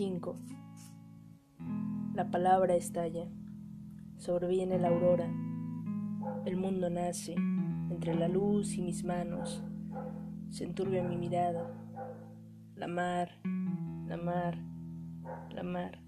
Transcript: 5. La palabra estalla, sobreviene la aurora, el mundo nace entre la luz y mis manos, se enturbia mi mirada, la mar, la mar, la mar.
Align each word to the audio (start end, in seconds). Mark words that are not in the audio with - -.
5. 0.00 0.34
La 2.14 2.30
palabra 2.30 2.74
estalla, 2.74 3.28
sobreviene 4.16 4.78
la 4.78 4.88
aurora, 4.88 5.30
el 6.46 6.56
mundo 6.56 6.88
nace 6.88 7.34
entre 7.90 8.14
la 8.14 8.26
luz 8.26 8.78
y 8.78 8.80
mis 8.80 9.04
manos, 9.04 9.62
se 10.48 10.64
enturbia 10.64 11.02
mi 11.02 11.18
mirada, 11.18 11.70
la 12.76 12.88
mar, 12.88 13.42
la 14.06 14.16
mar, 14.16 14.56
la 15.50 15.62
mar. 15.64 15.98